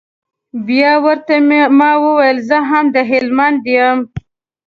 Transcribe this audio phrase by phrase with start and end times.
[0.65, 1.35] بيا ورته
[1.79, 3.99] ما وويل زه هم د هلمند يم.